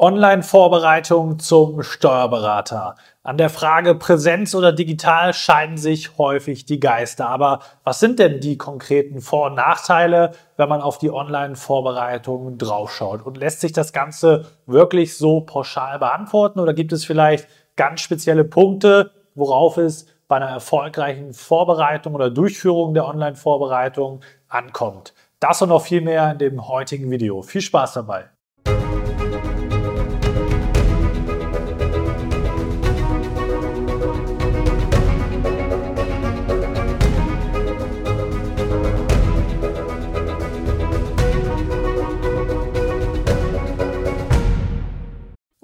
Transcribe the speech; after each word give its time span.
Online-Vorbereitung 0.00 1.40
zum 1.40 1.82
Steuerberater. 1.82 2.94
An 3.24 3.36
der 3.36 3.50
Frage 3.50 3.96
Präsenz 3.96 4.54
oder 4.54 4.70
digital 4.70 5.34
scheiden 5.34 5.76
sich 5.76 6.16
häufig 6.18 6.66
die 6.66 6.78
Geister. 6.78 7.28
Aber 7.28 7.58
was 7.82 7.98
sind 7.98 8.20
denn 8.20 8.38
die 8.38 8.56
konkreten 8.56 9.20
Vor- 9.20 9.46
und 9.46 9.56
Nachteile, 9.56 10.34
wenn 10.56 10.68
man 10.68 10.82
auf 10.82 10.98
die 10.98 11.10
Online-Vorbereitung 11.10 12.58
draufschaut? 12.58 13.26
Und 13.26 13.38
lässt 13.38 13.60
sich 13.60 13.72
das 13.72 13.92
Ganze 13.92 14.46
wirklich 14.66 15.18
so 15.18 15.40
pauschal 15.40 15.98
beantworten 15.98 16.60
oder 16.60 16.74
gibt 16.74 16.92
es 16.92 17.04
vielleicht 17.04 17.48
ganz 17.74 18.00
spezielle 18.00 18.44
Punkte, 18.44 19.10
worauf 19.34 19.78
es 19.78 20.06
bei 20.28 20.36
einer 20.36 20.46
erfolgreichen 20.46 21.34
Vorbereitung 21.34 22.14
oder 22.14 22.30
Durchführung 22.30 22.94
der 22.94 23.08
Online-Vorbereitung 23.08 24.20
ankommt? 24.46 25.12
Das 25.40 25.60
und 25.60 25.70
noch 25.70 25.82
viel 25.82 26.02
mehr 26.02 26.30
in 26.30 26.38
dem 26.38 26.68
heutigen 26.68 27.10
Video. 27.10 27.42
Viel 27.42 27.62
Spaß 27.62 27.94
dabei! 27.94 28.37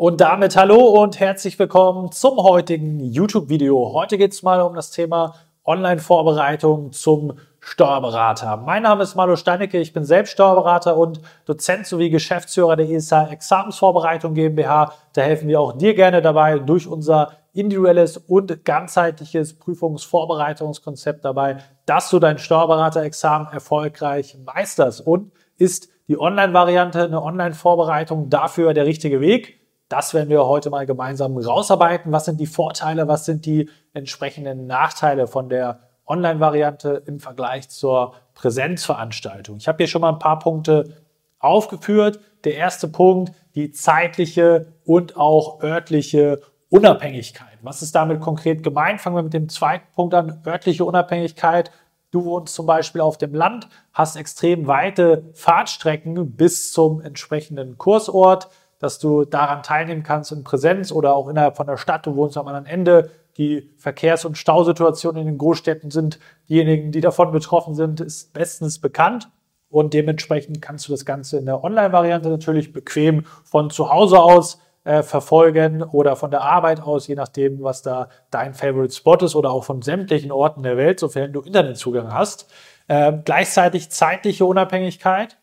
Und 0.05 0.21
damit 0.21 0.55
hallo 0.55 1.01
und 1.03 1.19
herzlich 1.19 1.59
willkommen 1.59 2.13
zum 2.13 2.37
heutigen 2.37 3.01
YouTube-Video. 3.01 3.95
Heute 3.95 4.19
geht 4.19 4.33
es 4.33 4.43
mal 4.43 4.61
um 4.61 4.75
das 4.75 4.91
Thema 4.91 5.35
Online-Vorbereitung 5.65 6.93
zum 6.93 7.39
Steuerberater. 7.59 8.59
Mein 8.59 8.83
Name 8.83 9.03
ist 9.03 9.15
Marlo 9.15 9.35
Steinecke, 9.35 9.79
ich 9.79 9.95
bin 9.95 10.05
selbst 10.05 10.33
Steuerberater 10.33 10.99
und 10.99 11.23
Dozent 11.47 11.87
sowie 11.87 12.11
Geschäftsführer 12.11 12.77
der 12.77 12.91
ESA 12.91 13.29
Examensvorbereitung 13.29 14.35
GmbH. 14.35 14.93
Da 15.15 15.23
helfen 15.23 15.49
wir 15.49 15.59
auch 15.59 15.73
dir 15.73 15.95
gerne 15.95 16.21
dabei 16.21 16.59
durch 16.59 16.87
unser 16.87 17.39
individuelles 17.55 18.19
und 18.19 18.63
ganzheitliches 18.63 19.59
Prüfungsvorbereitungskonzept 19.59 21.25
dabei, 21.25 21.61
dass 21.87 22.11
du 22.11 22.19
dein 22.19 22.37
Steuerberaterexamen 22.37 23.51
erfolgreich 23.51 24.37
meisterst. 24.45 25.01
Und 25.07 25.33
ist 25.57 25.89
die 26.09 26.21
Online-Variante, 26.21 27.05
eine 27.05 27.23
Online-Vorbereitung 27.23 28.29
dafür 28.29 28.75
der 28.75 28.85
richtige 28.85 29.23
Weg? 29.23 29.64
Das 29.95 30.13
werden 30.13 30.29
wir 30.29 30.45
heute 30.45 30.71
mal 30.71 30.87
gemeinsam 30.87 31.39
rausarbeiten. 31.39 32.11
Was 32.11 32.25
sind 32.25 32.41
die 32.41 32.49
Vorteile, 32.49 33.07
was 33.07 33.27
sind 33.27 33.47
die 33.47 33.71
entsprechenden 33.93 34.67
Nachteile 34.67 35.29
von 35.29 35.49
der 35.49 35.79
Online-Variante 36.09 37.05
im 37.07 37.21
Vergleich 37.21 37.69
zur 37.69 38.15
Präsenzveranstaltung? 38.35 39.59
Ich 39.59 39.69
habe 39.69 39.77
hier 39.77 39.87
schon 39.87 40.01
mal 40.01 40.09
ein 40.09 40.19
paar 40.19 40.41
Punkte 40.41 40.97
aufgeführt. 41.39 42.19
Der 42.43 42.57
erste 42.57 42.89
Punkt, 42.89 43.33
die 43.55 43.71
zeitliche 43.71 44.73
und 44.85 45.17
auch 45.17 45.63
örtliche 45.63 46.41
Unabhängigkeit. 46.71 47.57
Was 47.63 47.81
ist 47.81 47.95
damit 47.95 48.21
konkret 48.21 48.65
gemeint? 48.65 49.01
Fangen 49.01 49.15
wir 49.15 49.23
mit 49.23 49.33
dem 49.33 49.49
zweiten 49.49 49.87
Punkt 49.95 50.13
an, 50.13 50.43
örtliche 50.45 50.85
Unabhängigkeit. 50.85 51.71
Du 52.11 52.25
wohnst 52.25 52.53
zum 52.53 52.67
Beispiel 52.67 53.01
auf 53.01 53.17
dem 53.17 53.33
Land, 53.33 53.69
hast 53.93 54.17
extrem 54.17 54.67
weite 54.67 55.31
Fahrtstrecken 55.35 56.33
bis 56.33 56.73
zum 56.73 57.01
entsprechenden 57.01 57.79
Kursort 57.79 58.49
dass 58.79 58.99
du 58.99 59.25
daran 59.25 59.63
teilnehmen 59.63 60.03
kannst 60.03 60.33
in 60.33 60.45
Präsenz 60.45 60.93
oder 60.93 61.15
auch 61.15 61.29
innerhalb 61.29 61.57
von 61.57 61.67
der 61.67 61.77
Stadt. 61.77 62.07
Du 62.07 62.17
wohnst 62.17 62.37
am 62.37 62.49
anderen 62.49 62.67
Ende. 62.67 63.11
Die 63.37 63.71
Verkehrs- 63.77 64.25
und 64.25 64.39
Stausituationen 64.39 65.23
in 65.23 65.27
den 65.27 65.39
Großstädten 65.39 65.91
sind 65.91 66.19
diejenigen, 66.49 66.93
die 66.93 67.01
davon 67.01 67.33
betroffen 67.33 67.75
sind, 67.75 68.01
ist 68.01 68.33
bestens 68.33 68.81
bekannt. 68.81 69.29
Und 69.69 69.93
dementsprechend 69.93 70.63
kannst 70.63 70.87
du 70.87 70.93
das 70.93 71.05
Ganze 71.05 71.37
in 71.37 71.47
der 71.47 71.65
Online-Variante 71.65 72.29
natürlich 72.29 72.73
bequem 72.73 73.25
von 73.43 73.71
zu 73.71 73.91
Hause 73.91 74.21
aus 74.21 74.61
äh, 74.85 75.03
verfolgen 75.03 75.83
oder 75.83 76.15
von 76.15 76.31
der 76.31 76.43
Arbeit 76.43 76.81
aus, 76.81 77.09
je 77.09 77.17
nachdem, 77.17 77.63
was 77.63 77.83
da 77.83 78.09
dein 78.31 78.55
Favorite 78.55 78.95
Spot 78.95 79.17
ist 79.17 79.35
oder 79.35 79.51
auch 79.51 79.65
von 79.65 79.83
sämtlichen 79.83 80.31
Orten 80.31 80.63
der 80.63 80.77
Welt, 80.77 81.01
sofern 81.01 81.33
du 81.33 81.41
Internetzugang 81.41 82.13
hast. 82.13 82.53
Äh, 82.87 83.15
gleichzeitig 83.25 83.91
zeitliche 83.91 84.45
Unabhängigkeit. 84.45 85.39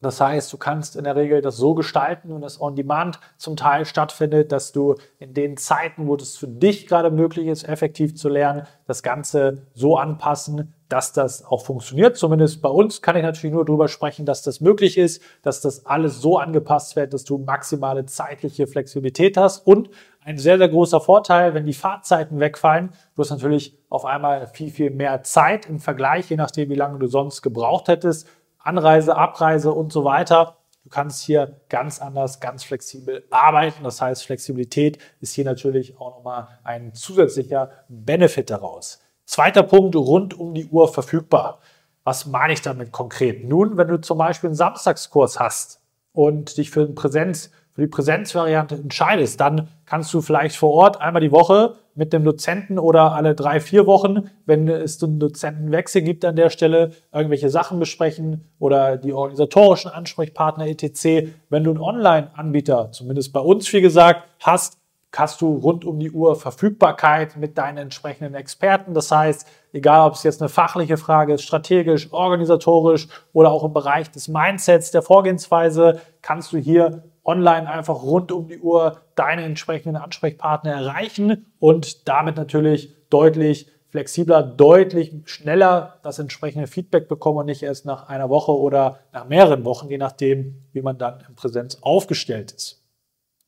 Das 0.00 0.20
heißt, 0.20 0.52
du 0.52 0.58
kannst 0.58 0.94
in 0.94 1.04
der 1.04 1.16
Regel 1.16 1.40
das 1.40 1.56
so 1.56 1.74
gestalten 1.74 2.30
und 2.30 2.40
das 2.40 2.60
On-Demand 2.60 3.18
zum 3.36 3.56
Teil 3.56 3.84
stattfindet, 3.84 4.52
dass 4.52 4.70
du 4.70 4.94
in 5.18 5.34
den 5.34 5.56
Zeiten, 5.56 6.06
wo 6.06 6.14
das 6.14 6.36
für 6.36 6.46
dich 6.46 6.86
gerade 6.86 7.10
möglich 7.10 7.48
ist, 7.48 7.68
effektiv 7.68 8.14
zu 8.14 8.28
lernen, 8.28 8.62
das 8.86 9.02
Ganze 9.02 9.66
so 9.74 9.96
anpassen, 9.96 10.72
dass 10.88 11.12
das 11.12 11.44
auch 11.44 11.64
funktioniert. 11.64 12.16
Zumindest 12.16 12.62
bei 12.62 12.68
uns 12.68 13.02
kann 13.02 13.16
ich 13.16 13.24
natürlich 13.24 13.52
nur 13.52 13.64
darüber 13.64 13.88
sprechen, 13.88 14.24
dass 14.24 14.42
das 14.42 14.60
möglich 14.60 14.96
ist, 14.96 15.20
dass 15.42 15.60
das 15.60 15.84
alles 15.84 16.20
so 16.20 16.38
angepasst 16.38 16.94
wird, 16.94 17.12
dass 17.12 17.24
du 17.24 17.38
maximale 17.38 18.06
zeitliche 18.06 18.68
Flexibilität 18.68 19.36
hast 19.36 19.66
und 19.66 19.90
ein 20.24 20.38
sehr, 20.38 20.58
sehr 20.58 20.68
großer 20.68 21.00
Vorteil, 21.00 21.54
wenn 21.54 21.66
die 21.66 21.72
Fahrzeiten 21.72 22.38
wegfallen. 22.38 22.90
Du 23.16 23.22
hast 23.22 23.30
natürlich 23.30 23.76
auf 23.88 24.04
einmal 24.04 24.46
viel, 24.46 24.70
viel 24.70 24.90
mehr 24.90 25.22
Zeit 25.22 25.66
im 25.66 25.80
Vergleich, 25.80 26.30
je 26.30 26.36
nachdem, 26.36 26.70
wie 26.70 26.74
lange 26.74 26.98
du 26.98 27.06
sonst 27.06 27.42
gebraucht 27.42 27.88
hättest 27.88 28.28
Anreise, 28.58 29.16
Abreise 29.16 29.72
und 29.72 29.92
so 29.92 30.04
weiter. 30.04 30.56
Du 30.84 30.90
kannst 30.90 31.22
hier 31.22 31.60
ganz 31.68 32.00
anders, 32.00 32.40
ganz 32.40 32.64
flexibel 32.64 33.24
arbeiten. 33.30 33.84
Das 33.84 34.00
heißt, 34.00 34.24
Flexibilität 34.24 34.98
ist 35.20 35.34
hier 35.34 35.44
natürlich 35.44 35.98
auch 36.00 36.16
nochmal 36.16 36.48
ein 36.64 36.94
zusätzlicher 36.94 37.70
Benefit 37.88 38.50
daraus. 38.50 39.02
Zweiter 39.26 39.62
Punkt, 39.62 39.94
rund 39.94 40.32
um 40.32 40.54
die 40.54 40.66
Uhr 40.66 40.92
verfügbar. 40.92 41.60
Was 42.04 42.24
meine 42.24 42.54
ich 42.54 42.62
damit 42.62 42.90
konkret? 42.90 43.44
Nun, 43.44 43.76
wenn 43.76 43.88
du 43.88 44.00
zum 44.00 44.16
Beispiel 44.16 44.48
einen 44.48 44.56
Samstagskurs 44.56 45.38
hast 45.38 45.82
und 46.12 46.56
dich 46.56 46.70
für, 46.70 46.86
Präsenz, 46.86 47.50
für 47.74 47.82
die 47.82 47.88
Präsenzvariante 47.88 48.76
entscheidest, 48.76 49.38
dann 49.40 49.68
kannst 49.84 50.14
du 50.14 50.22
vielleicht 50.22 50.56
vor 50.56 50.72
Ort 50.72 51.02
einmal 51.02 51.20
die 51.20 51.32
Woche 51.32 51.76
mit 51.98 52.12
dem 52.12 52.22
Dozenten 52.24 52.78
oder 52.78 53.12
alle 53.12 53.34
drei, 53.34 53.58
vier 53.58 53.84
Wochen, 53.84 54.30
wenn 54.46 54.68
es 54.68 55.02
einen 55.02 55.18
Dozentenwechsel 55.18 56.00
gibt 56.00 56.24
an 56.24 56.36
der 56.36 56.48
Stelle, 56.48 56.92
irgendwelche 57.12 57.50
Sachen 57.50 57.80
besprechen 57.80 58.48
oder 58.60 58.96
die 58.96 59.12
organisatorischen 59.12 59.90
Ansprechpartner 59.90 60.68
etc. 60.68 61.28
Wenn 61.50 61.64
du 61.64 61.70
einen 61.70 61.80
Online-Anbieter, 61.80 62.92
zumindest 62.92 63.32
bei 63.32 63.40
uns 63.40 63.70
wie 63.72 63.80
gesagt, 63.80 64.22
hast, 64.40 64.78
hast 65.16 65.40
du 65.40 65.56
rund 65.56 65.84
um 65.84 65.98
die 65.98 66.12
Uhr 66.12 66.36
Verfügbarkeit 66.36 67.36
mit 67.36 67.58
deinen 67.58 67.78
entsprechenden 67.78 68.34
Experten. 68.34 68.94
Das 68.94 69.10
heißt, 69.10 69.48
egal 69.72 70.06
ob 70.06 70.14
es 70.14 70.22
jetzt 70.22 70.40
eine 70.40 70.48
fachliche 70.48 70.98
Frage 70.98 71.34
ist, 71.34 71.42
strategisch, 71.42 72.12
organisatorisch 72.12 73.08
oder 73.32 73.50
auch 73.50 73.64
im 73.64 73.72
Bereich 73.72 74.08
des 74.12 74.28
Mindsets, 74.28 74.92
der 74.92 75.02
Vorgehensweise, 75.02 76.00
kannst 76.22 76.52
du 76.52 76.58
hier 76.58 77.02
online 77.28 77.70
einfach 77.70 78.02
rund 78.02 78.32
um 78.32 78.48
die 78.48 78.58
Uhr 78.58 79.02
deine 79.14 79.42
entsprechenden 79.42 79.96
Ansprechpartner 79.96 80.72
erreichen 80.72 81.46
und 81.60 82.08
damit 82.08 82.36
natürlich 82.36 82.94
deutlich 83.10 83.70
flexibler, 83.90 84.42
deutlich 84.42 85.14
schneller 85.26 85.98
das 86.02 86.18
entsprechende 86.18 86.66
Feedback 86.66 87.06
bekommen 87.06 87.38
und 87.38 87.46
nicht 87.46 87.62
erst 87.62 87.84
nach 87.84 88.08
einer 88.08 88.30
Woche 88.30 88.52
oder 88.52 89.00
nach 89.12 89.28
mehreren 89.28 89.64
Wochen, 89.66 89.88
je 89.88 89.98
nachdem, 89.98 90.64
wie 90.72 90.80
man 90.80 90.96
dann 90.96 91.22
in 91.28 91.34
Präsenz 91.34 91.78
aufgestellt 91.82 92.52
ist. 92.52 92.82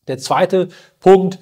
Der 0.08 0.18
zweite 0.18 0.68
Punkt, 0.98 1.38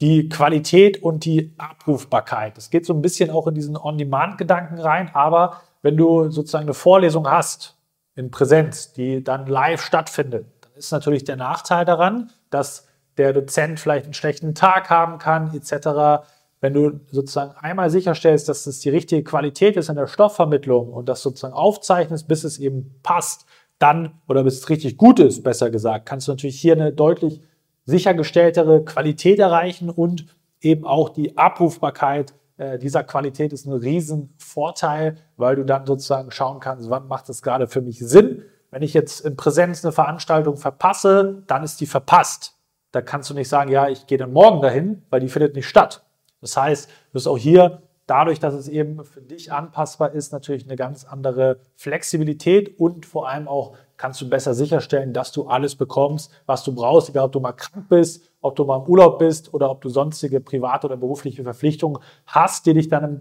die 0.00 0.28
Qualität 0.28 1.02
und 1.02 1.24
die 1.24 1.54
Abrufbarkeit. 1.56 2.56
Das 2.56 2.70
geht 2.70 2.84
so 2.84 2.94
ein 2.94 3.02
bisschen 3.02 3.30
auch 3.30 3.46
in 3.46 3.54
diesen 3.54 3.76
On-Demand-Gedanken 3.76 4.78
rein, 4.78 5.10
aber 5.14 5.60
wenn 5.82 5.96
du 5.96 6.30
sozusagen 6.30 6.64
eine 6.64 6.74
Vorlesung 6.74 7.30
hast 7.30 7.76
in 8.16 8.30
Präsenz, 8.30 8.92
die 8.92 9.22
dann 9.22 9.46
live 9.46 9.82
stattfindet, 9.82 10.46
ist 10.76 10.92
natürlich 10.92 11.24
der 11.24 11.36
Nachteil 11.36 11.84
daran, 11.84 12.30
dass 12.50 12.86
der 13.16 13.32
Dozent 13.32 13.80
vielleicht 13.80 14.04
einen 14.04 14.14
schlechten 14.14 14.54
Tag 14.54 14.90
haben 14.90 15.18
kann, 15.18 15.54
etc. 15.54 16.26
Wenn 16.60 16.74
du 16.74 17.00
sozusagen 17.10 17.52
einmal 17.52 17.90
sicherstellst, 17.90 18.48
dass 18.48 18.66
es 18.66 18.80
die 18.80 18.90
richtige 18.90 19.24
Qualität 19.24 19.76
ist 19.76 19.88
in 19.88 19.96
der 19.96 20.06
Stoffvermittlung 20.06 20.92
und 20.92 21.08
das 21.08 21.22
sozusagen 21.22 21.54
aufzeichnest, 21.54 22.28
bis 22.28 22.44
es 22.44 22.58
eben 22.58 22.94
passt, 23.02 23.46
dann, 23.78 24.20
oder 24.28 24.44
bis 24.44 24.58
es 24.58 24.68
richtig 24.68 24.96
gut 24.96 25.18
ist, 25.18 25.42
besser 25.42 25.70
gesagt, 25.70 26.06
kannst 26.06 26.28
du 26.28 26.32
natürlich 26.32 26.60
hier 26.60 26.74
eine 26.74 26.92
deutlich 26.92 27.40
sichergestelltere 27.84 28.84
Qualität 28.84 29.38
erreichen 29.38 29.90
und 29.90 30.26
eben 30.60 30.84
auch 30.86 31.10
die 31.10 31.36
Abrufbarkeit 31.36 32.34
äh, 32.56 32.78
dieser 32.78 33.04
Qualität 33.04 33.52
ist 33.52 33.66
ein 33.66 33.72
Riesenvorteil, 33.72 35.16
weil 35.36 35.56
du 35.56 35.64
dann 35.64 35.86
sozusagen 35.86 36.30
schauen 36.30 36.58
kannst, 36.60 36.88
wann 36.90 37.06
macht 37.06 37.28
es 37.28 37.42
gerade 37.42 37.66
für 37.66 37.82
mich 37.82 37.98
Sinn 37.98 38.42
wenn 38.76 38.82
ich 38.82 38.92
jetzt 38.92 39.20
in 39.20 39.38
Präsenz 39.38 39.82
eine 39.82 39.92
Veranstaltung 39.92 40.58
verpasse, 40.58 41.42
dann 41.46 41.64
ist 41.64 41.80
die 41.80 41.86
verpasst. 41.86 42.58
Da 42.92 43.00
kannst 43.00 43.30
du 43.30 43.34
nicht 43.34 43.48
sagen, 43.48 43.70
ja, 43.70 43.88
ich 43.88 44.06
gehe 44.06 44.18
dann 44.18 44.34
morgen 44.34 44.60
dahin, 44.60 45.02
weil 45.08 45.20
die 45.20 45.30
findet 45.30 45.54
nicht 45.54 45.66
statt. 45.66 46.04
Das 46.42 46.58
heißt, 46.58 46.90
du 46.90 47.14
wirst 47.14 47.26
auch 47.26 47.38
hier 47.38 47.80
dadurch, 48.06 48.38
dass 48.38 48.52
es 48.52 48.68
eben 48.68 49.02
für 49.02 49.22
dich 49.22 49.50
anpassbar 49.50 50.12
ist, 50.12 50.30
natürlich 50.30 50.66
eine 50.66 50.76
ganz 50.76 51.06
andere 51.06 51.58
Flexibilität 51.74 52.78
und 52.78 53.06
vor 53.06 53.30
allem 53.30 53.48
auch 53.48 53.78
kannst 53.96 54.20
du 54.20 54.28
besser 54.28 54.52
sicherstellen, 54.52 55.14
dass 55.14 55.32
du 55.32 55.46
alles 55.46 55.74
bekommst, 55.76 56.30
was 56.44 56.62
du 56.62 56.74
brauchst, 56.74 57.08
egal 57.08 57.24
ob 57.24 57.32
du 57.32 57.40
mal 57.40 57.52
krank 57.52 57.88
bist, 57.88 58.30
ob 58.42 58.56
du 58.56 58.66
mal 58.66 58.76
im 58.76 58.90
Urlaub 58.90 59.18
bist 59.18 59.54
oder 59.54 59.70
ob 59.70 59.80
du 59.80 59.88
sonstige 59.88 60.42
private 60.42 60.86
oder 60.86 60.98
berufliche 60.98 61.44
Verpflichtungen 61.44 62.02
hast, 62.26 62.66
die 62.66 62.74
dich 62.74 62.90
dann 62.90 63.04
im 63.04 63.20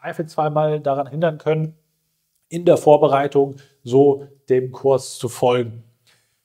Zweifelsfall 0.00 0.50
mal 0.50 0.80
daran 0.80 1.06
hindern 1.06 1.38
können, 1.38 1.76
in 2.48 2.64
der 2.64 2.76
Vorbereitung 2.76 3.56
so 3.82 4.26
dem 4.48 4.72
Kurs 4.72 5.18
zu 5.18 5.28
folgen. 5.28 5.84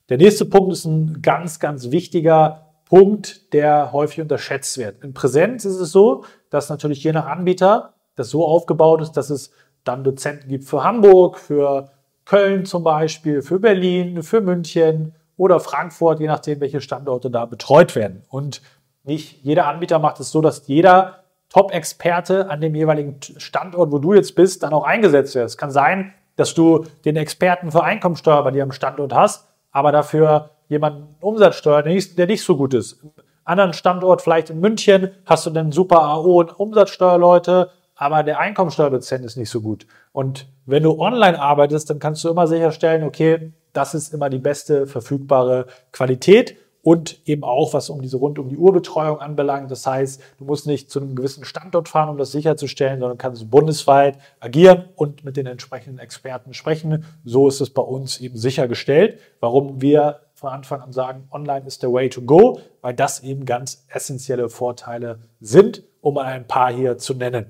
Der 0.10 0.18
nächste 0.18 0.46
Punkt 0.46 0.74
ist 0.74 0.86
ein 0.86 1.22
ganz, 1.22 1.60
ganz 1.60 1.92
wichtiger 1.92 2.68
Punkt, 2.86 3.54
der 3.54 3.94
häufig 3.94 4.22
unterschätzt 4.22 4.78
wird. 4.78 5.04
In 5.04 5.14
Präsenz 5.14 5.64
ist 5.64 5.80
es 5.80 5.92
so, 5.92 6.26
dass 6.50 6.70
natürlich 6.70 7.04
je 7.04 7.14
nach 7.14 7.28
Anbieter 7.28 7.94
das 8.16 8.30
so 8.30 8.46
aufgebaut 8.46 9.02
ist, 9.02 9.14
dass 9.14 9.30
es 9.30 9.52
dann 9.84 10.04
Dozenten 10.04 10.50
gibt 10.50 10.66
für 10.66 10.84
Hamburg, 10.84 11.40
für 11.40 11.92
Köln 12.26 12.66
zum 12.66 12.84
Beispiel, 12.84 13.42
für 13.42 13.60
Berlin, 13.60 14.22
für 14.24 14.42
München 14.42 15.16
oder 15.38 15.60
Frankfurt, 15.60 16.20
je 16.20 16.28
nachdem, 16.28 16.60
welche 16.60 16.82
Standorte 16.82 17.32
da 17.32 17.46
betreut 17.46 17.96
werden. 17.96 18.24
Und 18.28 18.62
nicht 19.04 19.44
jeder 19.44 19.68
Anbieter 19.68 20.00
macht 20.00 20.20
es 20.20 20.32
so, 20.32 20.42
dass 20.42 20.68
jeder 20.68 21.21
Top-Experte 21.52 22.50
an 22.50 22.62
dem 22.62 22.76
jeweiligen 22.76 23.18
Standort, 23.38 23.92
wo 23.92 24.00
du 24.00 24.14
jetzt 24.14 24.36
bist, 24.36 24.64
dann 24.64 24.74
auch 24.74 24.84
eingesetzt 24.84 25.36
wird. 25.36 25.46
Es 25.46 25.58
kann 25.58 25.72
sein, 25.72 26.14
dass 26.38 26.54
du 26.54 26.86
den 27.04 27.18
Experten 27.18 27.72
für 27.72 27.84
Einkommensteuer 27.84 28.44
bei 28.44 28.52
dir 28.52 28.64
am 28.64 28.72
Standort 28.72 29.14
hast, 29.14 29.48
aber 29.72 29.92
dafür 29.92 30.52
jemanden 30.70 31.16
Umsatzsteuer, 31.20 31.84
der 31.84 32.28
nicht, 32.28 32.44
so 32.44 32.56
gut 32.56 32.74
ist. 32.74 33.04
Im 33.04 33.12
anderen 33.44 33.74
Standort, 33.74 34.22
vielleicht 34.22 34.50
in 34.50 34.62
München, 34.62 35.12
hast 35.26 35.46
du 35.46 35.50
dann 35.50 35.74
super 35.74 36.04
AO 36.04 36.40
und 36.40 36.58
Umsatzsteuerleute, 36.58 37.70
aber 37.96 38.24
der 38.24 38.40
Einkommensteuerdozent 38.40 39.26
ist 39.26 39.36
nicht 39.36 39.50
so 39.50 39.60
gut. 39.60 39.86
Und 40.14 40.48
wenn 40.66 40.84
du 40.84 40.98
online 40.98 41.40
arbeitest, 41.40 41.90
dann 41.90 42.00
kannst 42.00 42.24
du 42.24 42.30
immer 42.30 42.48
sicherstellen, 42.48 43.04
okay, 43.04 43.52
das 43.74 43.94
ist 43.94 44.14
immer 44.14 44.30
die 44.30 44.40
beste 44.40 44.88
verfügbare 44.88 45.66
Qualität 45.92 46.56
und 46.84 47.28
eben 47.28 47.44
auch, 47.44 47.74
was 47.74 47.90
um 47.90 48.02
diese 48.02 48.18
rund 48.18 48.40
um 48.40 48.50
die 48.50 48.58
Uhrbetreuung 48.58 49.20
anbelangt. 49.20 49.70
Das 49.70 49.86
heißt, 49.86 50.22
du 50.40 50.46
musst 50.46 50.66
nicht 50.66 50.90
zu 50.90 51.00
einem 51.00 51.16
gewissen 51.16 51.46
Standort 51.46 51.90
fahren, 51.90 52.10
um 52.10 52.18
das 52.18 52.32
sicherzustellen, 52.32 53.00
sondern 53.00 53.18
kannst 53.18 53.50
bundesweit 53.50 54.18
agieren 54.40 54.86
und 54.96 55.24
mit 55.24 55.38
den 55.38 55.46
entsprechenden 55.46 56.00
Experten 56.00 56.54
sprechen. 56.54 57.06
So 57.24 57.48
ist 57.48 57.62
es 57.62 57.70
bei 57.70 57.84
uns 57.84 58.20
eben 58.20 58.38
sichergestellt. 58.38 59.20
Warum 59.40 59.82
wir 59.82 60.22
von 60.34 60.50
Anfang 60.50 60.82
an 60.82 60.92
sagen, 60.92 61.28
online 61.32 61.68
ist 61.68 61.84
der 61.84 61.94
way 61.94 62.10
to 62.10 62.22
go, 62.22 62.60
weil 62.82 62.96
das 62.96 63.22
eben 63.22 63.46
ganz 63.46 63.86
essentielle 63.90 64.50
Vorteile 64.50 65.20
sind, 65.40 65.84
um 66.02 66.18
ein 66.18 66.48
paar 66.48 66.74
hier 66.74 66.98
zu 66.98 67.14
nennen. 67.14 67.46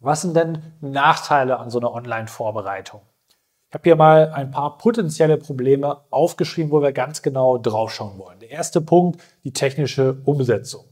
Was 0.00 0.22
sind 0.22 0.34
denn 0.34 0.58
Nachteile 0.80 1.60
an 1.60 1.70
so 1.70 1.78
einer 1.78 1.92
Online-Vorbereitung? 1.92 3.02
Ich 3.72 3.74
habe 3.74 3.84
hier 3.84 3.96
mal 3.96 4.30
ein 4.32 4.50
paar 4.50 4.76
potenzielle 4.76 5.38
Probleme 5.38 6.02
aufgeschrieben, 6.10 6.70
wo 6.70 6.82
wir 6.82 6.92
ganz 6.92 7.22
genau 7.22 7.56
draufschauen 7.56 8.18
wollen. 8.18 8.38
Der 8.38 8.50
erste 8.50 8.82
Punkt, 8.82 9.22
die 9.44 9.54
technische 9.54 10.20
Umsetzung. 10.26 10.84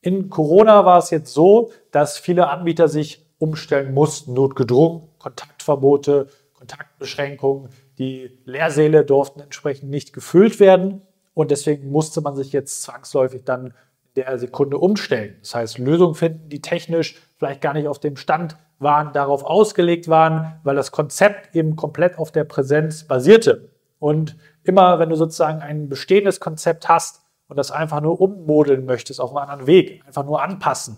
In 0.00 0.30
Corona 0.30 0.84
war 0.84 0.98
es 0.98 1.10
jetzt 1.10 1.34
so, 1.34 1.72
dass 1.90 2.16
viele 2.16 2.48
Anbieter 2.50 2.86
sich 2.86 3.26
umstellen 3.38 3.92
mussten, 3.92 4.32
notgedrungen, 4.32 5.08
Kontaktverbote, 5.18 6.28
Kontaktbeschränkungen, 6.52 7.70
die 7.98 8.38
Lehrsäle 8.44 9.04
durften 9.04 9.40
entsprechend 9.40 9.90
nicht 9.90 10.12
gefüllt 10.12 10.60
werden 10.60 11.02
und 11.34 11.50
deswegen 11.50 11.90
musste 11.90 12.20
man 12.20 12.36
sich 12.36 12.52
jetzt 12.52 12.84
zwangsläufig 12.84 13.42
dann 13.44 13.74
der 14.16 14.38
Sekunde 14.38 14.78
umstellen. 14.78 15.36
Das 15.40 15.54
heißt, 15.54 15.78
Lösungen 15.78 16.14
finden, 16.14 16.48
die 16.48 16.60
technisch 16.60 17.20
vielleicht 17.36 17.60
gar 17.60 17.74
nicht 17.74 17.88
auf 17.88 17.98
dem 17.98 18.16
Stand 18.16 18.56
waren, 18.78 19.12
darauf 19.12 19.44
ausgelegt 19.44 20.08
waren, 20.08 20.60
weil 20.62 20.76
das 20.76 20.92
Konzept 20.92 21.54
eben 21.54 21.76
komplett 21.76 22.18
auf 22.18 22.30
der 22.30 22.44
Präsenz 22.44 23.04
basierte. 23.04 23.70
Und 23.98 24.36
immer, 24.62 24.98
wenn 24.98 25.08
du 25.08 25.16
sozusagen 25.16 25.60
ein 25.60 25.88
bestehendes 25.88 26.40
Konzept 26.40 26.88
hast 26.88 27.22
und 27.48 27.56
das 27.56 27.70
einfach 27.70 28.00
nur 28.00 28.20
ummodeln 28.20 28.84
möchtest 28.84 29.20
auf 29.20 29.30
einen 29.30 29.48
anderen 29.48 29.66
Weg, 29.66 30.02
einfach 30.06 30.24
nur 30.24 30.42
anpassen, 30.42 30.96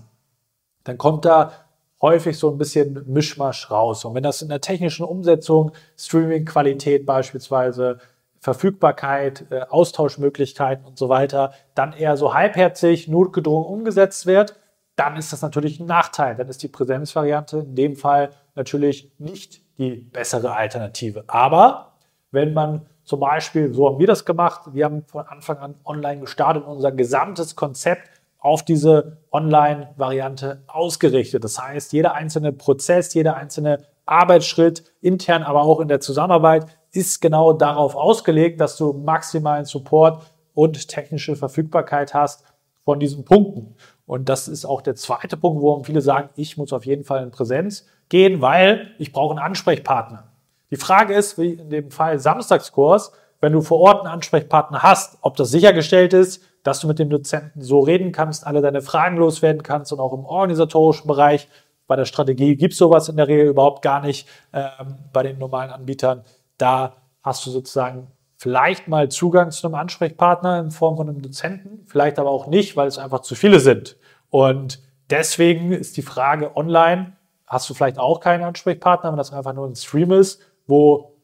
dann 0.85 0.99
kommt 0.99 1.25
da 1.25 1.53
häufig 2.01 2.39
so 2.39 2.51
ein 2.51 2.59
bisschen 2.59 3.05
Mischmasch 3.07 3.71
raus. 3.71 4.05
Und 4.05 4.15
wenn 4.15 4.23
das 4.23 4.43
in 4.43 4.49
der 4.49 4.61
technischen 4.61 5.05
Umsetzung, 5.05 5.73
Streaming-Qualität 5.97 7.07
beispielsweise, 7.07 7.99
Verfügbarkeit, 8.47 9.47
äh, 9.51 9.63
Austauschmöglichkeiten 9.69 10.87
und 10.87 10.97
so 10.97 11.09
weiter, 11.09 11.53
dann 11.75 11.93
eher 11.93 12.17
so 12.17 12.33
halbherzig, 12.33 13.09
notgedrungen 13.09 13.67
umgesetzt 13.67 14.25
wird, 14.25 14.55
dann 14.95 15.17
ist 15.17 15.33
das 15.33 15.43
natürlich 15.43 15.81
ein 15.81 15.87
Nachteil. 15.87 16.37
Dann 16.37 16.49
ist 16.49 16.63
die 16.63 16.69
Präsenzvariante 16.69 17.59
in 17.59 17.75
dem 17.75 17.97
Fall 17.97 18.31
natürlich 18.55 19.11
nicht 19.19 19.63
die 19.79 19.97
bessere 19.97 20.55
Alternative. 20.55 21.25
Aber 21.27 21.95
wenn 22.31 22.55
man 22.55 22.87
zum 23.03 23.19
Beispiel, 23.19 23.75
so 23.75 23.89
haben 23.89 23.99
wir 23.99 24.07
das 24.07 24.25
gemacht, 24.25 24.61
wir 24.73 24.85
haben 24.85 25.03
von 25.09 25.27
Anfang 25.27 25.59
an 25.59 25.75
online 25.85 26.21
gestartet 26.21 26.63
und 26.63 26.77
unser 26.77 26.93
gesamtes 26.93 27.57
Konzept 27.57 28.09
auf 28.39 28.65
diese 28.65 29.19
Online-Variante 29.33 30.63
ausgerichtet. 30.69 31.43
Das 31.43 31.61
heißt, 31.61 31.93
jeder 31.93 32.15
einzelne 32.15 32.53
Prozess, 32.53 33.13
jeder 33.13 33.35
einzelne 33.35 33.83
Arbeitsschritt, 34.07 34.85
intern, 35.01 35.43
aber 35.43 35.63
auch 35.63 35.81
in 35.81 35.89
der 35.89 35.99
Zusammenarbeit, 35.99 36.67
ist 36.93 37.21
genau 37.21 37.53
darauf 37.53 37.95
ausgelegt, 37.95 38.61
dass 38.61 38.77
du 38.77 38.93
maximalen 38.93 39.65
Support 39.65 40.23
und 40.55 40.89
technische 40.89 41.37
Verfügbarkeit 41.37 42.15
hast 42.15 42.45
von 42.85 43.01
diesen 43.01 43.25
Punkten. 43.25 43.75
Und 44.07 44.29
das 44.29 44.49
ist 44.49 44.65
auch 44.65 44.81
der 44.81 44.95
zweite 44.95 45.37
Punkt, 45.37 45.63
warum 45.63 45.85
viele 45.85 46.01
sagen, 46.01 46.31
ich 46.37 46.57
muss 46.57 46.73
auf 46.73 46.87
jeden 46.87 47.05
Fall 47.05 47.23
in 47.23 47.31
Präsenz 47.31 47.87
gehen, 48.09 48.41
weil 48.41 48.93
ich 48.99 49.13
brauche 49.13 49.33
einen 49.33 49.45
Ansprechpartner. 49.45 50.33
Die 50.71 50.77
Frage 50.77 51.15
ist, 51.15 51.39
wie 51.39 51.55
in 51.55 51.71
dem 51.71 51.91
Fall 51.91 52.19
Samstagskurs, 52.19 53.13
wenn 53.41 53.53
du 53.53 53.61
vor 53.61 53.81
Ort 53.81 54.01
einen 54.01 54.15
Ansprechpartner 54.15 54.83
hast, 54.83 55.19
ob 55.21 55.37
das 55.37 55.51
sichergestellt 55.51 56.13
ist, 56.13 56.43
dass 56.63 56.81
du 56.81 56.89
mit 56.89 56.99
dem 56.99 57.11
Dozenten 57.11 57.63
so 57.63 57.81
reden 57.81 58.13
kannst, 58.13 58.47
alle 58.47 58.61
deine 58.61 58.81
Fragen 58.81 59.17
loswerden 59.17 59.63
kannst 59.63 59.93
und 59.93 60.01
auch 60.01 60.13
im 60.13 60.25
organisatorischen 60.25 61.07
Bereich. 61.07 61.49
Bei 61.87 61.95
der 61.95 62.07
Strategie 62.07 62.57
gibt 62.57 62.73
es 62.73 62.79
sowas 62.79 63.09
in 63.09 63.17
der 63.17 63.29
Regel 63.29 63.47
überhaupt 63.47 63.83
gar 63.83 64.01
nicht 64.01 64.27
ähm, 64.53 64.97
bei 65.13 65.23
den 65.23 65.39
normalen 65.39 65.71
Anbietern. 65.71 66.25
Da 66.59 66.97
hast 67.23 67.45
du 67.47 67.51
sozusagen 67.51 68.09
vielleicht 68.37 68.89
mal 68.89 69.09
Zugang 69.09 69.51
zu 69.51 69.67
einem 69.67 69.75
Ansprechpartner 69.75 70.61
in 70.61 70.71
Form 70.71 70.97
von 70.97 71.09
einem 71.09 71.23
Dozenten, 71.23 71.85
vielleicht 71.87 72.19
aber 72.19 72.31
auch 72.31 72.47
nicht, 72.47 72.77
weil 72.77 72.87
es 72.87 72.99
einfach 72.99 73.21
zu 73.21 73.35
viele 73.35 73.61
sind. 73.61 73.97
Und 74.31 74.81
deswegen 75.11 75.73
ist 75.73 75.97
die 75.97 76.03
Frage 76.03 76.57
online, 76.57 77.13
hast 77.47 77.71
du 77.71 77.75
vielleicht 77.75 77.99
auch 77.99 78.21
keinen 78.21 78.45
Ansprechpartner, 78.45 79.11
wenn 79.11 79.19
das 79.19 79.33
einfach 79.33 79.55
nur 79.55 79.67
ein 79.67 79.77
Stream 79.77 80.13
ist, 80.13 80.41
wo 80.67 81.17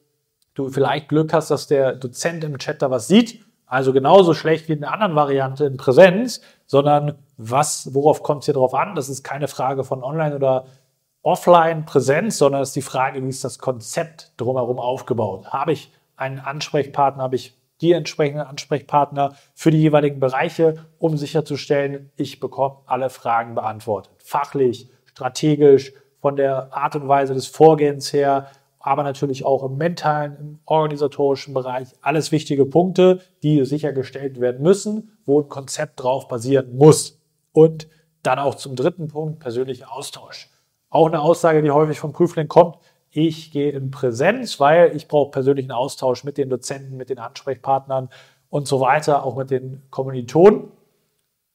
du 0.55 0.69
vielleicht 0.69 1.09
Glück 1.09 1.33
hast, 1.33 1.51
dass 1.51 1.67
der 1.67 1.95
Dozent 1.95 2.45
im 2.45 2.59
Chat 2.59 2.83
da 2.83 2.91
was 2.91 3.09
sieht, 3.09 3.45
also 3.67 3.93
genauso 3.93 4.35
schlecht 4.35 4.69
wie 4.69 4.75
in 4.75 4.81
der 4.81 4.93
anderen 4.93 5.15
Variante 5.15 5.65
in 5.65 5.79
Präsenz, 5.79 6.43
sondern 6.67 7.19
was, 7.39 7.95
worauf 7.95 8.23
kommt 8.23 8.41
es 8.41 8.45
hier 8.45 8.55
drauf 8.55 8.75
an? 8.75 8.95
Das 8.95 9.09
ist 9.09 9.23
keine 9.25 9.49
Frage 9.49 9.83
von 9.83 10.05
online 10.05 10.37
oder 10.37 10.67
offline 11.23 11.85
Präsenz, 11.85 12.39
sondern 12.39 12.63
es 12.63 12.71
ist 12.71 12.77
die 12.77 12.83
Frage, 12.83 13.23
wie 13.23 13.29
ist 13.29 13.45
das 13.45 13.59
Konzept 13.59 14.33
drumherum 14.37 14.79
aufgebaut? 14.79 15.47
Habe 15.47 15.73
ich 15.73 15.93
einen 16.17 16.39
Ansprechpartner, 16.39 17.23
habe 17.23 17.37
ich 17.37 17.55
die 17.81 17.93
entsprechenden 17.93 18.47
Ansprechpartner 18.47 19.35
für 19.55 19.71
die 19.71 19.81
jeweiligen 19.81 20.21
Bereiche, 20.21 20.87
um 20.99 21.17
sicherzustellen, 21.17 22.11
ich 22.17 22.39
bekomme 22.39 22.77
alle 22.87 23.11
Fragen 23.11 23.55
beantwortet. 23.55 24.13
Fachlich, 24.19 24.89
strategisch, 25.05 25.93
von 26.21 26.37
der 26.37 26.73
Art 26.73 26.95
und 26.95 27.09
Weise 27.09 27.35
des 27.35 27.49
Vorgehens 27.49 28.13
her, 28.13 28.47
aber 28.79 29.03
natürlich 29.03 29.45
auch 29.45 29.65
im 29.65 29.77
mentalen, 29.77 30.37
im 30.39 30.59
organisatorischen 30.65 31.53
Bereich. 31.53 31.89
Alles 32.01 32.31
wichtige 32.31 32.65
Punkte, 32.65 33.21
die 33.43 33.65
sichergestellt 33.65 34.41
werden 34.41 34.63
müssen, 34.63 35.19
wo 35.27 35.41
ein 35.41 35.49
Konzept 35.49 36.01
drauf 36.03 36.29
basieren 36.29 36.77
muss. 36.77 37.21
Und 37.53 37.89
dann 38.23 38.39
auch 38.39 38.55
zum 38.55 38.77
dritten 38.77 39.09
Punkt, 39.09 39.41
persönlicher 39.41 39.93
Austausch. 39.93 40.52
Auch 40.93 41.07
eine 41.07 41.23
Aussage, 41.23 41.63
die 41.63 41.71
häufig 41.71 41.99
vom 41.99 42.13
Prüfling 42.13 42.49
kommt, 42.49 42.77
ich 43.11 43.51
gehe 43.51 43.73
in 43.73 43.91
Präsenz, 43.91 44.61
weil 44.61 44.95
ich 44.95 45.09
brauche 45.09 45.31
persönlichen 45.31 45.73
Austausch 45.73 46.23
mit 46.23 46.37
den 46.37 46.51
Dozenten, 46.51 46.99
mit 46.99 47.09
den 47.09 47.19
Ansprechpartnern 47.19 48.11
und 48.51 48.69
so 48.69 48.79
weiter, 48.79 49.25
auch 49.25 49.37
mit 49.37 49.51
den 49.51 49.83
Kommilitonen. 49.89 50.69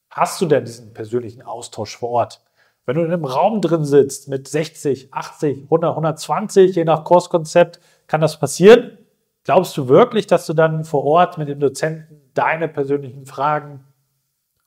Hast 0.10 0.42
du 0.42 0.48
denn 0.48 0.66
diesen 0.66 0.92
persönlichen 0.92 1.44
Austausch 1.44 1.98
vor 1.98 2.10
Ort? 2.10 2.42
Wenn 2.88 2.96
du 2.96 3.04
in 3.04 3.14
einem 3.14 3.26
Raum 3.26 3.62
drin 3.62 3.86
sitzt 3.86 4.28
mit 4.28 4.48
60, 4.48 5.14
80, 5.14 5.66
100, 5.66 5.92
120, 5.92 6.76
je 6.76 6.84
nach 6.84 7.04
Kurskonzept, 7.04 7.80
kann 8.08 8.22
das 8.22 8.40
passieren. 8.40 8.98
Glaubst 9.44 9.78
du 9.78 9.88
wirklich, 9.88 10.26
dass 10.26 10.48
du 10.48 10.54
dann 10.54 10.84
vor 10.84 11.04
Ort 11.04 11.38
mit 11.38 11.48
dem 11.48 11.60
Dozenten 11.60 12.32
deine 12.34 12.68
persönlichen 12.68 13.28
Fragen 13.28 13.84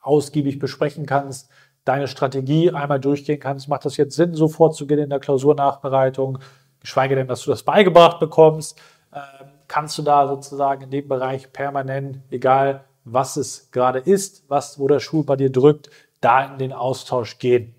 ausgiebig 0.01 0.61
besprechen 0.61 1.07
kannst, 1.07 1.51
deine 1.85 2.09
Strategie 2.09 2.71
einmal 2.71 3.01
durchgehen 3.01 3.41
kannst? 3.41 3.69
Macht 3.69 3.85
das 3.85 3.97
jetzt 3.97 4.17
Sinn, 4.17 4.35
so 4.35 4.49
vorzugehen 4.49 5.01
in 5.01 5.11
der 5.11 5.21
Klausurnachbereitung? 5.21 6.39
geschweige 6.81 7.15
denn, 7.15 7.29
dass 7.29 7.43
du 7.43 7.51
das 7.51 7.63
beigebracht 7.63 8.19
bekommst, 8.19 8.79
ähm, 9.15 9.49
kannst 9.69 9.97
du 9.99 10.03
da 10.03 10.27
sozusagen 10.27 10.83
in 10.83 10.91
dem 10.91 11.09
Bereich 11.09 11.53
permanent, 11.53 12.21
egal 12.31 12.85
was 13.05 13.37
es 13.37 13.71
gerade 13.71 13.99
ist, 13.99 14.45
was, 14.49 14.79
wo 14.79 14.89
der 14.89 15.01
Schuh 15.01 15.23
bei 15.23 15.37
dir 15.37 15.51
drückt, 15.51 15.91
da 16.21 16.45
in 16.45 16.59
den 16.59 16.73
Austausch 16.73 17.39
gehen? 17.39 17.75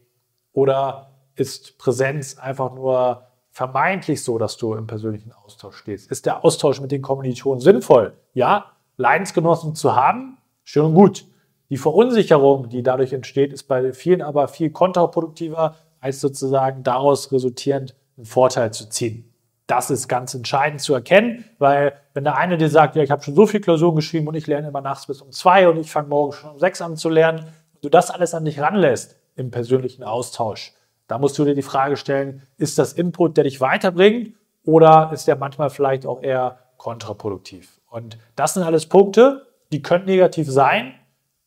Oder 0.53 1.11
ist 1.35 1.77
Präsenz 1.77 2.37
einfach 2.37 2.73
nur 2.73 3.27
vermeintlich 3.51 4.23
so, 4.23 4.37
dass 4.37 4.57
du 4.57 4.73
im 4.73 4.87
persönlichen 4.87 5.31
Austausch 5.31 5.77
stehst? 5.77 6.09
Ist 6.11 6.25
der 6.25 6.43
Austausch 6.43 6.81
mit 6.81 6.91
den 6.91 7.01
Kommilitonen 7.01 7.59
sinnvoll? 7.59 8.13
Ja, 8.33 8.71
Leidensgenossen 8.97 9.75
zu 9.75 9.95
haben, 9.95 10.37
schön 10.63 10.85
und 10.85 10.93
gut. 10.95 11.25
Die 11.71 11.77
Verunsicherung, 11.77 12.67
die 12.67 12.83
dadurch 12.83 13.13
entsteht, 13.13 13.53
ist 13.53 13.63
bei 13.63 13.93
vielen 13.93 14.21
aber 14.21 14.49
viel 14.49 14.71
kontraproduktiver 14.71 15.75
als 16.01 16.19
sozusagen 16.19 16.83
daraus 16.83 17.31
resultierend 17.31 17.95
einen 18.17 18.25
Vorteil 18.25 18.73
zu 18.73 18.89
ziehen. 18.89 19.33
Das 19.67 19.89
ist 19.89 20.09
ganz 20.09 20.33
entscheidend 20.33 20.81
zu 20.81 20.93
erkennen, 20.93 21.45
weil 21.59 21.93
wenn 22.13 22.25
der 22.25 22.35
eine 22.35 22.57
dir 22.57 22.67
sagt, 22.67 22.97
ja, 22.97 23.03
ich 23.03 23.09
habe 23.09 23.23
schon 23.23 23.35
so 23.35 23.45
viel 23.45 23.61
Klausuren 23.61 23.95
geschrieben 23.95 24.27
und 24.27 24.35
ich 24.35 24.47
lerne 24.47 24.67
immer 24.67 24.81
nachts 24.81 25.07
bis 25.07 25.21
um 25.21 25.31
zwei 25.31 25.69
und 25.69 25.77
ich 25.77 25.89
fange 25.89 26.09
morgen 26.09 26.33
schon 26.33 26.51
um 26.51 26.59
sechs 26.59 26.81
an 26.81 26.97
zu 26.97 27.07
lernen, 27.07 27.45
du 27.81 27.87
das 27.87 28.11
alles 28.11 28.33
an 28.33 28.43
dich 28.43 28.59
ranlässt 28.59 29.15
im 29.37 29.49
persönlichen 29.49 30.03
Austausch, 30.03 30.73
da 31.07 31.19
musst 31.19 31.39
du 31.39 31.45
dir 31.45 31.55
die 31.55 31.61
Frage 31.61 31.95
stellen, 31.95 32.41
ist 32.57 32.79
das 32.79 32.91
Input, 32.91 33.37
der 33.37 33.45
dich 33.45 33.61
weiterbringt 33.61 34.35
oder 34.65 35.11
ist 35.13 35.25
der 35.25 35.37
manchmal 35.37 35.69
vielleicht 35.69 36.05
auch 36.05 36.21
eher 36.21 36.59
kontraproduktiv? 36.75 37.79
Und 37.89 38.17
das 38.35 38.55
sind 38.55 38.63
alles 38.63 38.87
Punkte, 38.87 39.47
die 39.71 39.81
können 39.81 40.03
negativ 40.03 40.51
sein, 40.51 40.95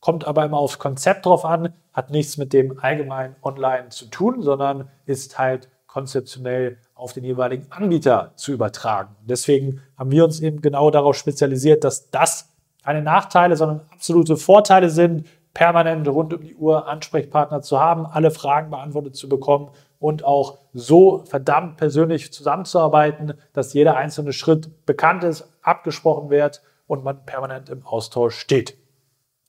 kommt 0.05 0.27
aber 0.27 0.45
immer 0.45 0.59
aufs 0.59 0.79
Konzept 0.79 1.25
drauf 1.25 1.47
an, 1.47 1.73
hat 1.95 2.11
nichts 2.11 2.37
mit 2.37 2.53
dem 2.53 2.79
allgemeinen 2.79 3.37
Online 3.43 3.89
zu 3.89 4.05
tun, 4.05 4.43
sondern 4.43 4.91
ist 5.07 5.39
halt 5.39 5.71
konzeptionell 5.87 6.77
auf 6.95 7.15
den 7.15 7.25
jeweiligen 7.25 7.73
Anbieter 7.73 8.33
zu 8.37 8.53
übertragen. 8.53 9.17
deswegen 9.23 9.81
haben 9.97 10.11
wir 10.11 10.25
uns 10.25 10.41
eben 10.41 10.61
genau 10.61 10.91
darauf 10.91 11.17
spezialisiert, 11.17 11.85
dass 11.85 12.11
das 12.11 12.51
keine 12.85 13.01
Nachteile, 13.01 13.57
sondern 13.57 13.81
absolute 13.93 14.37
Vorteile 14.37 14.91
sind, 14.91 15.27
permanent 15.55 16.07
rund 16.07 16.35
um 16.35 16.43
die 16.43 16.55
Uhr 16.55 16.87
Ansprechpartner 16.87 17.63
zu 17.63 17.81
haben, 17.81 18.05
alle 18.05 18.31
Fragen 18.31 18.69
beantwortet 18.71 19.17
zu 19.17 19.27
bekommen 19.27 19.71
und 20.01 20.23
auch 20.23 20.59
so 20.75 21.25
verdammt 21.25 21.79
persönlich 21.79 22.31
zusammenzuarbeiten, 22.31 23.33
dass 23.55 23.73
jeder 23.73 23.97
einzelne 23.97 24.35
Schritt 24.35 24.85
bekannt 24.85 25.25
ist, 25.25 25.49
abgesprochen 25.63 26.29
wird 26.29 26.61
und 26.87 27.05
man 27.05 27.25
permanent 27.25 27.71
im 27.71 27.87
Austausch 27.87 28.35
steht. 28.35 28.84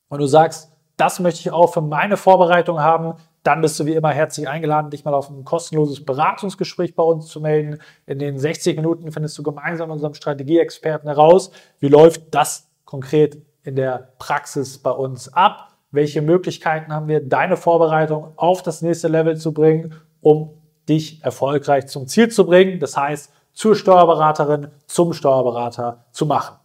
Und 0.09 0.19
du 0.19 0.27
sagst, 0.27 0.71
das 0.97 1.19
möchte 1.19 1.41
ich 1.41 1.51
auch 1.51 1.73
für 1.73 1.81
meine 1.81 2.17
Vorbereitung 2.17 2.79
haben, 2.79 3.15
dann 3.45 3.61
bist 3.61 3.79
du 3.79 3.85
wie 3.85 3.93
immer 3.93 4.09
herzlich 4.09 4.49
eingeladen, 4.49 4.89
dich 4.89 5.05
mal 5.05 5.13
auf 5.13 5.29
ein 5.29 5.43
kostenloses 5.43 6.03
Beratungsgespräch 6.03 6.95
bei 6.95 7.03
uns 7.03 7.27
zu 7.27 7.39
melden. 7.39 7.79
In 8.07 8.17
den 8.17 8.39
60 8.39 8.75
Minuten 8.75 9.11
findest 9.11 9.37
du 9.37 9.43
gemeinsam 9.43 9.89
mit 9.89 9.95
unserem 9.95 10.15
Strategieexperten 10.15 11.07
heraus, 11.07 11.51
wie 11.79 11.87
läuft 11.87 12.33
das 12.33 12.71
konkret 12.85 13.37
in 13.61 13.75
der 13.75 14.13
Praxis 14.17 14.79
bei 14.79 14.89
uns 14.89 15.31
ab. 15.31 15.73
Welche 15.91 16.23
Möglichkeiten 16.23 16.91
haben 16.91 17.07
wir, 17.07 17.21
deine 17.21 17.55
Vorbereitung 17.55 18.33
auf 18.35 18.63
das 18.63 18.81
nächste 18.81 19.09
Level 19.09 19.37
zu 19.37 19.53
bringen, 19.53 19.93
um 20.21 20.57
dich 20.89 21.23
erfolgreich 21.23 21.85
zum 21.85 22.07
Ziel 22.07 22.29
zu 22.29 22.47
bringen. 22.47 22.79
Das 22.79 22.97
heißt, 22.97 23.31
zur 23.53 23.75
Steuerberaterin, 23.75 24.69
zum 24.87 25.13
Steuerberater 25.13 26.05
zu 26.11 26.25
machen. 26.25 26.57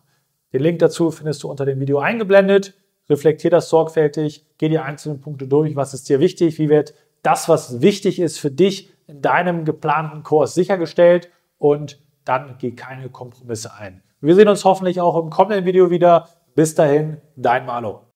Den 0.53 0.63
Link 0.63 0.79
dazu 0.79 1.11
findest 1.11 1.43
du 1.43 1.51
unter 1.51 1.67
dem 1.67 1.79
Video 1.79 1.99
eingeblendet 1.99 2.75
reflektier 3.11 3.51
das 3.51 3.69
sorgfältig, 3.69 4.47
geh 4.59 4.69
die 4.69 4.79
einzelnen 4.79 5.21
Punkte 5.21 5.47
durch, 5.49 5.77
was 5.77 5.93
ist 5.93 6.09
dir 6.09 6.21
wichtig, 6.21 6.59
wie 6.59 6.69
wird 6.69 6.95
das, 7.23 7.49
was 7.49 7.83
wichtig 7.83 8.19
ist 8.21 8.39
für 8.39 8.51
dich 8.51 8.93
in 9.07 9.21
deinem 9.21 9.65
geplanten 9.65 10.23
Kurs 10.23 10.55
sichergestellt 10.55 11.31
und 11.59 12.01
dann 12.25 12.57
geh 12.59 12.73
keine 12.73 13.09
Kompromisse 13.09 13.75
ein. 13.75 14.03
Wir 14.21 14.35
sehen 14.35 14.49
uns 14.49 14.65
hoffentlich 14.65 15.01
auch 15.01 15.17
im 15.17 15.31
kommenden 15.31 15.65
Video 15.65 15.91
wieder. 15.91 16.29
Bis 16.55 16.75
dahin, 16.75 17.19
dein 17.37 17.65
Malo. 17.65 18.03